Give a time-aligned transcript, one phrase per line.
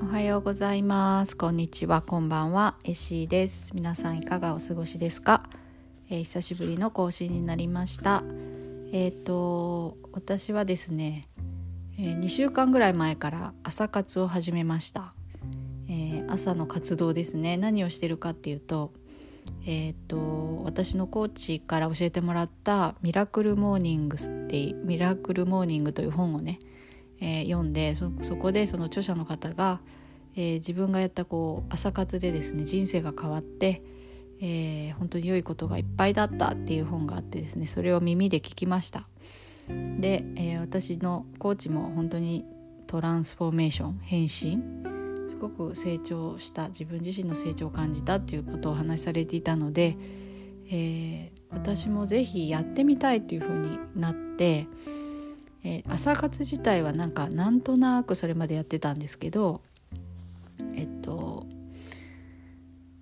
[0.00, 1.36] おはようございます。
[1.36, 2.02] こんにちは。
[2.02, 2.76] こんばんは。
[2.84, 3.72] エシーです。
[3.74, 5.42] 皆さんいかがお過ごしですか、
[6.08, 8.22] えー、久しぶりの更新になりました。
[8.92, 11.24] えっ、ー、と私はですね、
[11.98, 15.14] えー、2週間ぐらい前から朝活を始めました、
[15.88, 17.56] えー、朝の活動ですね。
[17.56, 18.92] 何をしてるかっていうと
[19.66, 26.60] えーと、私のコーチから教えてもらった「ミラクルモーニングス」って「ミラクルモーニング」という本をね
[27.20, 29.80] えー、読んでそこでその著者の方が、
[30.38, 33.82] えー、自分がやったこう朝活でですね人生が変わって、
[34.40, 39.08] えー、本当に良いことがいっぱいだったっていう本があってですねそれを耳で聞きました。
[39.98, 42.46] で、え私のコーチも本当に
[42.86, 49.98] トランスフォーメーション変身すごく成長した自分自身の成長を感じたっていうことをお話しされていたので、
[50.70, 54.68] え私も是非やってみたいというふうになって
[55.64, 59.62] え、朝活自体はなんかなんとなくそれまでやってたんですけど
[60.78, 61.44] えっと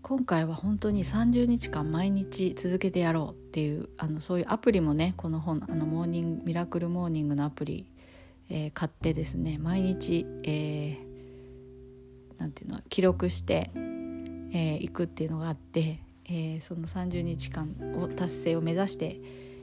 [0.00, 7.86] 今回は本当に30日間毎日続けてやろうっていうあのそういうアプリもねこの本あのモーニングミラクルモーニングのアプリ、
[8.48, 13.78] えー、買ってですね毎日、えー、なんていうの記録してい、
[14.56, 19.20] えー、くっていうのがあって、えー、その30日間を達成を目指して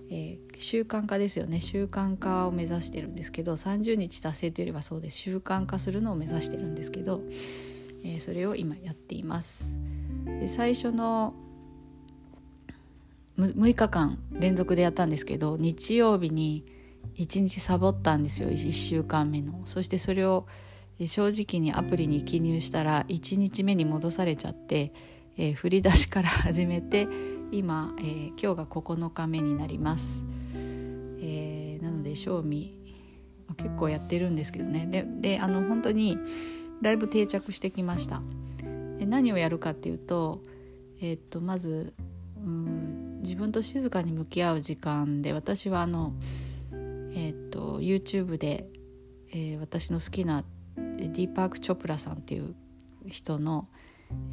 [0.09, 1.59] えー、習慣化ですよね。
[1.59, 5.17] 習慣化を目指してるんですけど30日達成というよりはそうです。
[5.17, 7.23] 習慣化するのを目指してるんですけど、
[8.03, 9.79] えー、それを今やっています。
[10.25, 11.33] で最初の
[13.37, 16.65] 6日間連続でやったんですけど日曜日に
[17.15, 18.49] 1日サボったんですよ。
[18.49, 19.61] 1週間目の。
[19.65, 20.47] そしてそれを
[21.05, 24.93] 正直にアプリに記入したら1日目に戻されちゃって、
[25.37, 27.07] えー、振り出しから始めて
[27.51, 30.25] 今、えー、今日が9日目になります、
[31.19, 32.79] えー、なので賞味
[33.57, 34.87] 結構やってるんですけどね。
[34.89, 36.17] でであの本当に
[36.83, 38.21] だいぶ定着してきました。
[38.99, 40.43] で何をやるかっていうと,、
[41.01, 41.93] えー、っとまず
[42.37, 46.13] うん自分と静かに向き合う時間で私はあの、
[46.71, 48.67] えー、っと YouTube で、
[49.31, 50.43] えー、私の好きな
[50.75, 52.53] ディーパーク・チョプラさんっていう
[53.07, 53.67] 人の「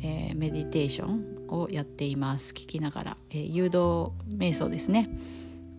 [0.03, 2.53] えー、メディテーションをやっています。
[2.53, 5.11] 聞きながら、えー、誘導瞑想ですね。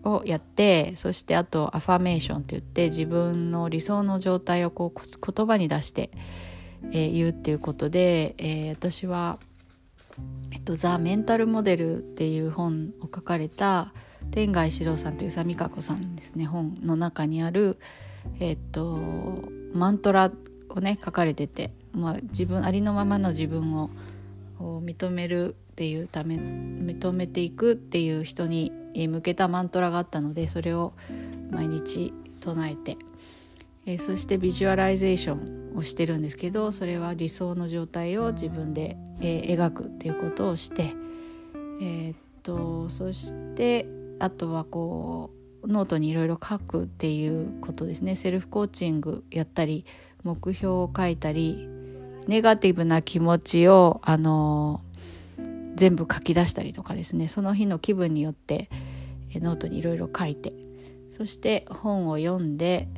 [0.04, 6.10] をやってそしてあとアファメーションって言って自分の理想の状態をこう言葉に出して、
[6.90, 9.38] えー、言うっていうことで、え私は
[10.52, 13.92] 「えっと、ザ・メンタルモデル」っていう本を書かれた
[14.30, 17.78] 天外四郎さんという宇佐美香子さんですね本の中にある、
[18.40, 18.98] えっと、
[19.72, 20.30] マントラ
[20.68, 23.90] をね書かれててまあ、自分ありのままの自分を
[24.58, 30.92] 認めるっていうため認めていくっていう人に向けたマントラがあったのでそれを
[31.50, 32.96] 毎日唱えて、
[33.86, 40.92] えー、そしてビジュアライゼーションをしてるんですけどそれは理想の状態を自分で、えー、描くっていうことをして、
[41.80, 43.86] えー、っとそして
[44.18, 45.30] あとはこ
[45.62, 48.16] うノートにいろいろ書くっていうことですね。
[48.16, 49.84] セルフコーチングやったり
[50.24, 51.68] 目標を書いたり
[52.26, 54.80] ネガティブな気持ちをあの
[55.74, 57.28] 全部書き出したりとかですね。
[57.28, 58.68] その日の気分によって
[59.34, 60.52] ノートにいろいろ書いて。
[61.12, 62.88] そして本を読んで、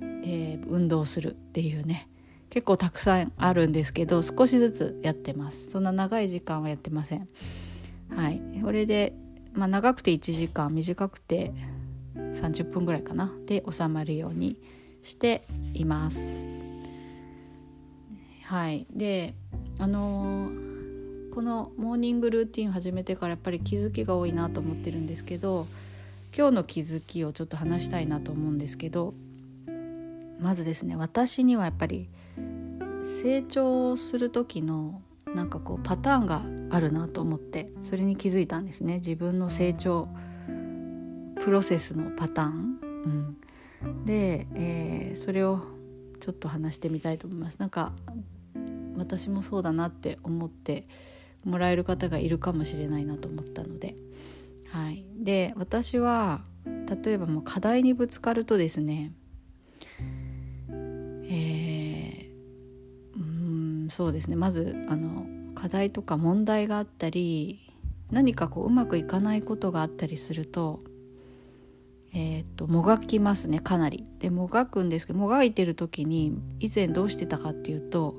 [0.00, 2.08] えー、運動するっていうね
[2.50, 5.70] 結構たくさんあるんですけど少しずつやってます。
[5.70, 7.28] そんな長い時間はやってません。
[8.10, 8.40] はい。
[8.62, 9.12] これで、
[9.52, 11.52] まあ、長くて1時間短くて
[12.16, 13.32] 30分ぐらいかな。
[13.46, 14.56] で収まるように
[15.02, 15.44] して
[15.74, 16.48] います。
[18.44, 18.86] はい。
[18.90, 19.34] で
[19.78, 25.66] あのー、このモーニングルーティン始めてからやっぱり気づきが多いなと思ってるんですけど
[26.36, 29.14] 今日の気づきをちょっと話したいなと思うんですけど
[30.40, 32.08] まずですね私にはやっぱり
[33.04, 35.02] 成長する時の
[35.34, 38.96] なんかこうパターンがあるなと思ってそれに気づいたんですね。
[38.96, 40.08] 自分の成長
[41.40, 43.36] プロセスのパターン、
[43.82, 45.60] うん、で、えー、それを
[46.20, 47.58] ちょっと話してみたいと思います。
[47.58, 47.92] なんか
[48.96, 50.86] 私もそうだなって思って
[51.44, 53.96] もらえる方がいるかもしれないなと思ったので、
[54.70, 56.42] はい、で私は
[57.04, 59.12] 例えばもう課題にぶつかるとですね
[63.98, 64.36] そうですね。
[64.36, 67.58] まずあの課題とか問題があったり
[68.12, 70.78] 何かこううまくいかないことがあったりすると
[72.14, 74.06] えーと、ともがきますねかなり。
[74.20, 78.14] でもがくんですけどもがいてる時に以前どうしてたかっていうと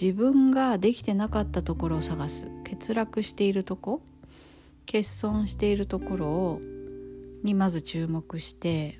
[0.00, 2.46] 自分ができてなかったところを探す。
[2.64, 4.00] 欠落しているとこ
[4.86, 6.60] 欠損しているところを
[7.42, 8.98] にまず注目して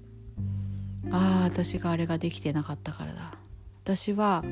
[1.11, 3.39] ああ私があれができてなかったからだ。
[3.85, 4.45] 私は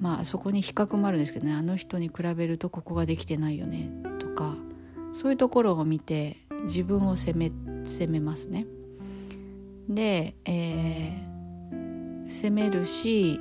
[0.00, 4.56] まあそこに比較もあるんですけどねあの人に比べるとここができてないよねとか
[5.12, 7.52] そういうところを見て自分を責め
[7.84, 8.66] 責めますね。
[9.88, 13.40] で、えー、責めるし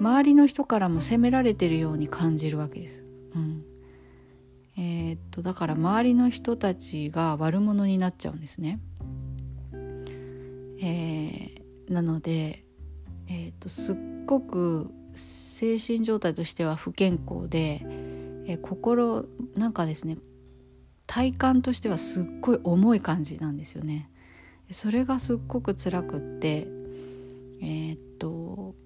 [0.00, 3.04] 周りの人からも責められてるように感じるわけです。
[3.34, 3.64] うん
[4.76, 8.80] えー、っとだから周りの人たちが悪者になっちゃうんですね。
[10.80, 12.64] えー、なので、
[13.26, 13.96] えー、っとすっ
[14.26, 14.92] ごく
[15.58, 17.84] 精神状態としては不健康で、
[18.46, 19.24] え、心
[19.56, 20.16] なんかですね
[21.08, 24.08] 体感としてはすっごい重い感じなんですよね。
[24.70, 26.68] それがすっごく辛くって
[27.60, 28.76] えー、っと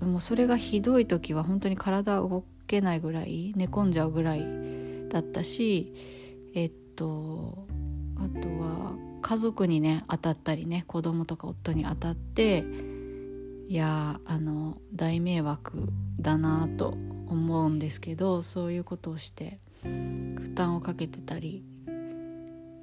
[0.00, 4.44] もうそれがひどい時は本当に体動けないぐらい寝込んじゃうぐらい
[5.10, 5.94] だったし
[6.54, 7.68] えっと
[8.16, 12.64] あとは家族にね当たったりね子供とか夫に当たって
[13.68, 15.88] いやあの大迷惑
[16.20, 16.96] だなと
[17.26, 21.64] 思うんですけどそういうことをして負担をかけてたり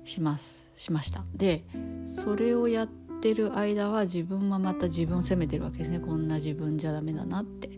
[0.03, 0.71] します。
[0.75, 1.23] しました。
[1.33, 1.63] で
[2.05, 2.87] それをやっ
[3.21, 5.99] てる間は自分はまた自分を責めてるわけですね。
[5.99, 7.69] こんな自分じゃダメだなって。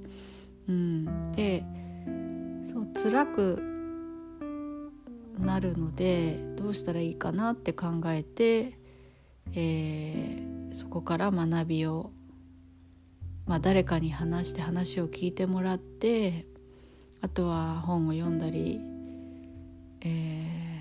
[0.67, 1.65] うん、で
[2.63, 3.61] そう辛く
[5.39, 8.77] なるのでどうしたらいいかなって考えて、
[9.53, 12.11] えー、そこから学びを、
[13.45, 16.45] まあ、誰かに話して話を聞いてもらって
[17.21, 18.79] あとは本を読んだり、
[20.01, 20.73] えー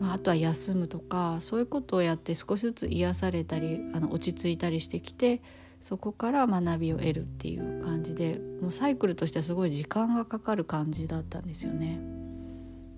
[0.00, 5.40] まあ、あとは休むとかそういうことをやって少しずつ癒されたりあの落ち着いたりしてきて
[5.80, 12.00] そこから学びを得るっていう感じでもうサイクルとしてはすごい時間がかかる感じだったんですよね。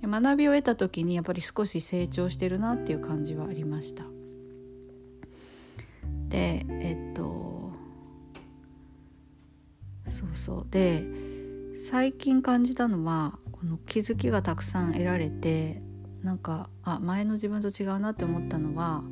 [0.03, 4.05] 学びを得た時にやっぱり少し成長してるなっていう感じはありました。
[6.29, 7.36] でえっと
[10.47, 11.03] そうで
[11.91, 15.83] 最近感じたのはこの気づきがたくさん得られて
[16.23, 19.03] なんかあ前の自分と違うなって思ったのは、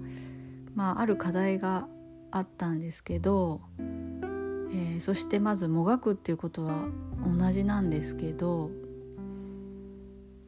[0.76, 1.88] まあ、ある課題が
[2.30, 6.84] あったんですけど、えー、そしてまずもがくっていうことは
[7.26, 8.70] 同じなんですけど、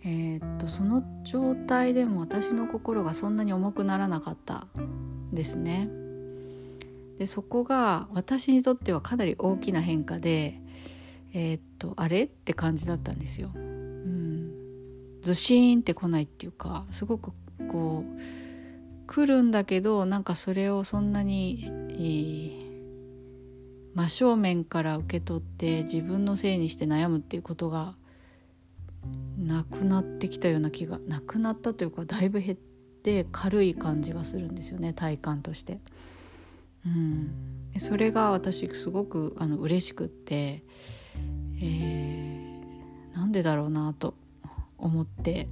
[0.05, 4.69] えー、っとその状態でも私の心がそんなに重くならなかった
[5.33, 6.06] ですね。
[7.19, 10.61] でそこが私にとってはかなり大きな変化で、
[11.33, 12.25] えー、っとあれ？
[12.25, 13.51] って感じだったんですよ。
[13.55, 14.51] うん
[15.23, 17.33] ずしーんって来ないっていうかすごく
[17.69, 18.21] こう
[19.07, 22.57] 来るんだけどなんかそれをそんなに、えー、
[23.95, 27.97] 真正面から受け取って自分のせいにして悩むっていうことが
[29.39, 32.59] なくなってきたような気がなくなったというかだいぶ減っ
[33.03, 35.81] て軽い感じがするんですよね体感として。
[36.87, 37.33] うん、
[37.79, 40.63] それが私すごくあの嬉しくって、
[41.61, 44.15] えー、なんでだろうなと
[44.79, 45.49] 思って、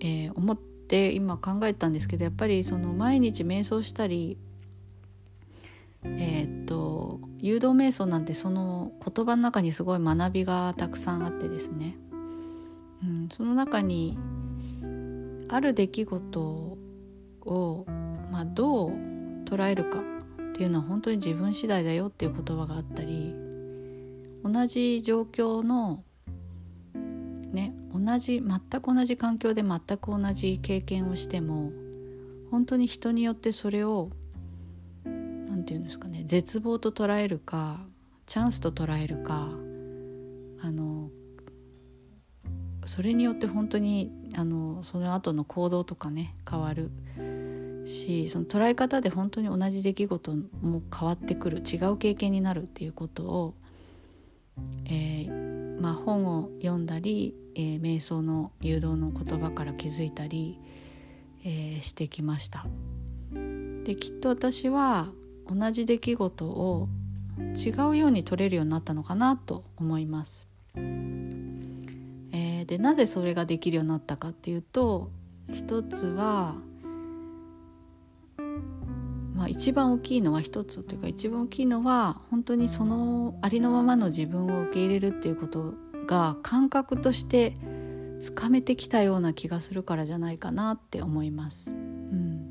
[0.00, 4.38] えー、思って今考えたんですけどやっぱりその毎日瞑想したり
[6.02, 11.96] えー、っと誘導瞑想なんてその言葉の中にすごい学びがたくさんあってですね、
[13.02, 14.18] うん、その中に
[15.50, 16.78] ある出来事
[17.42, 17.84] を、
[18.30, 18.92] まあ、どう
[19.50, 23.34] 捉えるかっていうのは本当に自分次第だよっていう言葉があったり
[24.44, 26.04] 同じ状況の
[27.52, 31.72] ね同じ全く同じ環境で全く同じ経験をしても
[32.50, 34.10] 本当に人によってそれを
[35.04, 37.80] 何て言うんですかね絶望と捉えるか
[38.26, 39.48] チャンスと捉えるか
[40.62, 41.10] あの
[42.86, 46.90] それによって本当にあのその後の行動とかね変わる。
[47.84, 53.54] しその捉え方で本当に同じ出来事も変わってくる違う経験になるっていうことを、
[54.86, 60.58] えーまあ、本を読んだりえー、瞑想の誘導の言葉から気づいたり、
[61.44, 62.66] えー、してきました。
[63.84, 65.08] できっと私は
[65.46, 66.88] 同じ出来事を
[67.56, 75.10] 違うように取れるようになったのかなと思います、えー、でなぜそれができるようになったかっていうと
[75.50, 76.56] 一つは
[79.40, 85.72] まあ、一番大きいのは一つというか一番大きいのは本当にそのありのままの自分を受け入れるっていうこと
[86.06, 87.56] が感覚として
[88.18, 91.70] つかめてきたような気がするからじゃないかなって思います。
[91.70, 92.44] うん、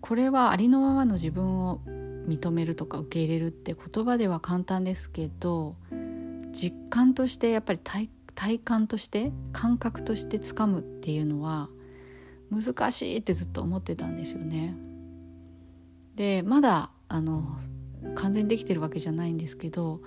[0.00, 1.82] これはありのままの自分を
[2.26, 5.76] 認めるとか受け入れるって言葉では簡単ですけど
[6.50, 11.68] 実感としてやっぱり体体感として感覚としてつかむっていうのは
[12.50, 14.74] 難しいってずっと思ってたんですよね。
[16.14, 17.58] でまだあの
[18.14, 20.00] 完全にできてるわけじゃないんですけど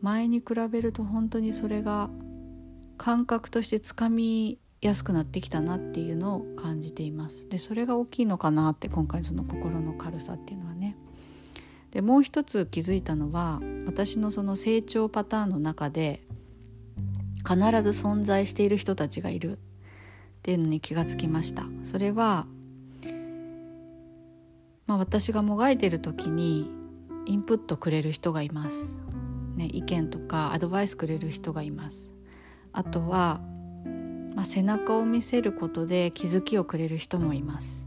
[0.00, 2.10] 前に比べると本当にそれが
[2.96, 7.48] 感覚としてつかみやすくなってきたなっていうのを感じています。
[7.48, 10.96] でそれが大きいのかなって今回その心の軽さっていうのはね。
[11.90, 16.26] でもう一つ気づいたのは私のその成長パターンの中で
[17.46, 19.58] 必ず存在している人たちがいるっ
[20.42, 21.64] ていうのに気がつきました。
[21.84, 22.46] それは、
[24.94, 26.70] まあ、私がもがいてる時に
[27.26, 28.96] インプットくれる人がいます、
[29.56, 32.12] ね、意見とかアドバイスくれる人がいます。
[32.72, 33.40] あとは、
[34.36, 37.84] まあ、背中を見せることで気づきをくれる人もいます。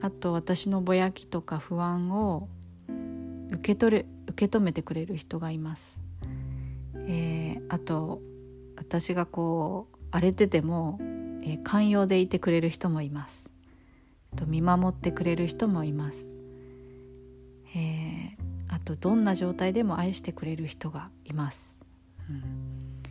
[0.00, 2.48] あと私のぼやきとか不安を
[3.50, 6.00] 受け取れ受け止めてくれる人がいます、
[6.94, 8.22] えー、あと
[8.76, 10.98] 私がこう荒れてても、
[11.42, 13.50] えー、寛容でいてくれる人もいます。
[14.36, 16.36] と見守ってくれる人もいます、
[17.74, 21.80] えー、あとどんな状態でも愛してくれる人がいます、
[22.28, 22.32] う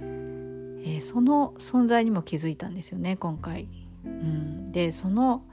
[0.04, 0.82] ん。
[0.84, 3.68] えー、その存在にも気づいたんですよね今回、
[4.06, 5.44] うん、でその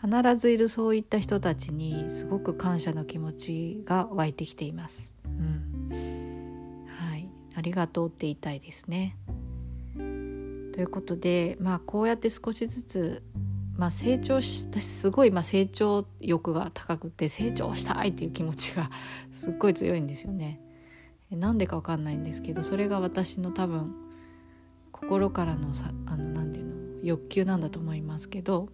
[0.00, 6.86] 必ずいるそういった人たちにすごく感謝の気持ちが湧いてきています、うん。
[6.86, 9.18] はい、ありがとうって言いたいですね。
[10.72, 13.22] ということで、まあ、こうやって少しずつ、
[13.80, 18.90] まあ、成長したすごい、ま、成長欲が高くて成長したいっていう気持ちが
[19.32, 20.60] すっごい強いんですよね。
[21.30, 23.94] なんでかわかんないんですけどそれが私の多分
[24.92, 28.68] 心からのさあのなていうの欲求なんだと思いますけど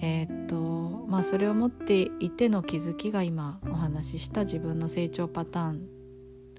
[0.00, 5.88] えー、っとまあそれを持っていての気づきが今お話しした自分の成長パターン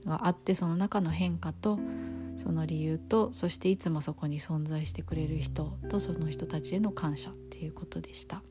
[0.05, 1.77] があってその中の変化と
[2.37, 8.41] その理由とそしていつもそこに存在してくれる人とその人たちへの感謝っていうことでした。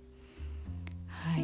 [1.07, 1.43] はい。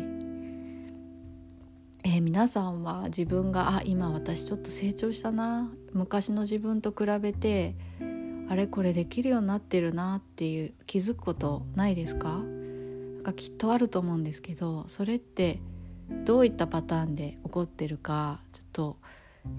[2.04, 5.72] えー、皆さんは自分があ今私ちょっと成長したな。
[5.92, 7.76] 昔の自分と比べて
[8.48, 12.28] あれこれできるようになってるなっていう気づくことないですか？
[12.38, 15.60] なんかきっとあると思うんですけどそれって
[16.24, 18.96] どういったパターンで起こってるかちょっと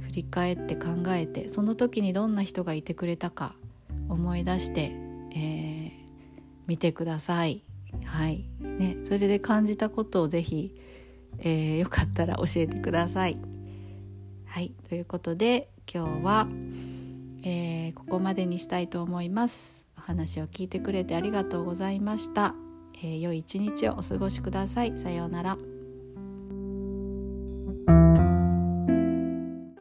[0.02, 3.56] 振り返って考えてその時にどんな人がいてくれたか
[4.10, 4.92] 思い出して、
[5.36, 5.92] えー、
[6.68, 7.64] 見てください。
[8.06, 10.74] はいね、それで感じたことをぜひ、
[11.40, 13.38] えー、よかったら教えてください。
[14.46, 16.48] はいということで今日は、
[17.44, 19.88] えー、ここまでにしたいと思います。
[19.98, 22.56] お話を聞いてくれてありがとうございました。
[22.98, 24.98] えー、良い一日をお過ごしください。
[24.98, 25.58] さようなら。